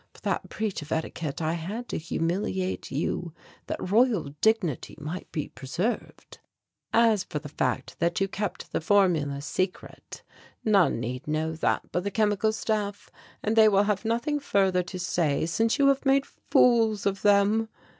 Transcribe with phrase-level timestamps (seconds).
[0.15, 3.35] For that breach of etiquette I had to humiliate you
[3.67, 6.39] that Royal dignity might be preserved.
[6.91, 10.23] As for the fact that you kept the formulas secret,
[10.65, 13.11] none need know that but the Chemical Staff
[13.43, 17.69] and they will have nothing further to say since you made fools of them."